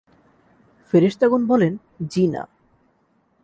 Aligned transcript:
ফেরেশতাগণ 0.93 1.41
বলেন, 1.45 1.73
জ্বী 2.09 2.27
না। 2.27 2.41